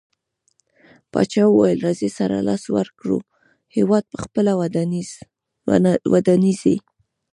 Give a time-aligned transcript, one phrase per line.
[1.11, 3.17] پاچاه وويل: راځٸ سره لاس ورکړو
[3.75, 4.51] هيواد په خپله
[6.13, 6.75] ودانيږي.